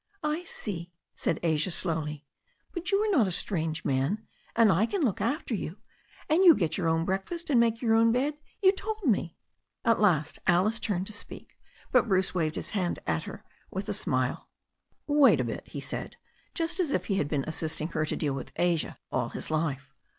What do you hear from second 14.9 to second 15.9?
"Wait a bit," he